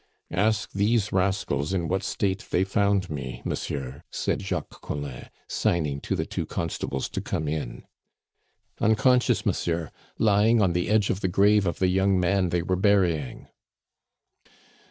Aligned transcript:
"Ask 0.33 0.71
these 0.71 1.11
rascals 1.11 1.73
in 1.73 1.87
what 1.87 2.01
state 2.01 2.43
they 2.49 2.63
found 2.63 3.11
me, 3.11 3.43
monsieur," 3.45 4.01
said 4.09 4.41
Jacques 4.41 4.81
Collin, 4.81 5.29
signing 5.47 6.01
to 6.01 6.15
the 6.15 6.25
two 6.25 6.47
constables 6.47 7.07
to 7.09 7.21
come 7.21 7.47
in. 7.47 7.83
"Unconscious, 8.79 9.45
monsieur, 9.45 9.91
lying 10.17 10.59
on 10.59 10.73
the 10.73 10.89
edge 10.89 11.11
of 11.11 11.21
the 11.21 11.27
grave 11.27 11.67
of 11.67 11.77
the 11.77 11.87
young 11.87 12.19
man 12.19 12.49
they 12.49 12.63
were 12.63 12.75
burying." 12.77 13.47